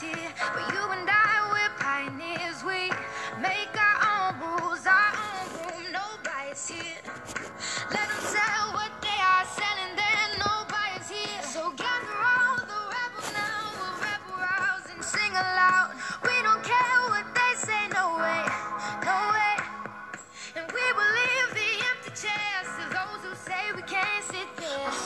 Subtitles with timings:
[0.00, 2.64] But you and I, we're pioneers.
[2.64, 2.88] We
[3.36, 5.92] make our own rules, our own.
[5.92, 7.04] Nobody's here.
[8.32, 9.92] Sell what they are selling,
[10.40, 11.42] nobody's here.
[11.44, 14.40] So gather all the rebels now, rebel
[15.04, 15.92] sing aloud.
[16.24, 18.44] We don't care what they say, no way,
[19.04, 19.56] no way.
[20.56, 20.84] And we
[21.52, 24.99] the empty chairs those who say we can't sit there.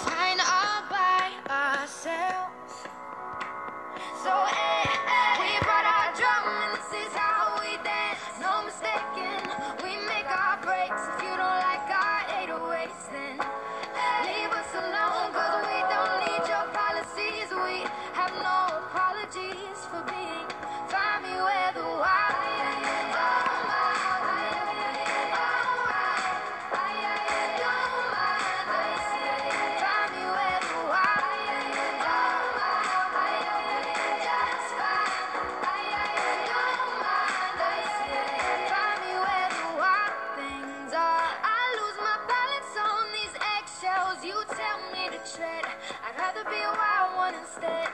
[45.25, 47.89] I'd rather be a wild one instead.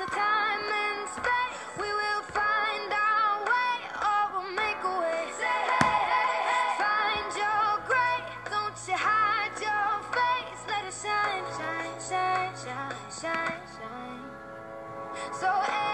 [0.00, 1.58] into time and space.
[1.78, 5.26] We will find our way, or we'll make a way.
[5.38, 6.82] Say hey, hey, hey.
[6.82, 7.68] Find your
[8.50, 10.62] don't you hide your face.
[10.66, 14.30] Let it shine, shine, shine, shine, shine, shine.
[15.40, 15.46] So.
[15.46, 15.93] Hey,